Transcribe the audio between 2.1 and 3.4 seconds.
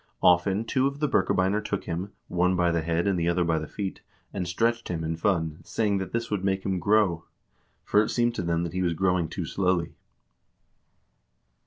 one by the head and the